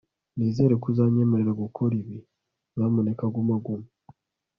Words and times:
nizere 0.35 0.73
ko 0.81 0.85
uzanyemerera 0.91 1.51
gukora 1.63 1.93
ibi, 2.01 2.17
nyamuneka 2.75 3.23
guma 3.33 3.55
guma 3.65 3.87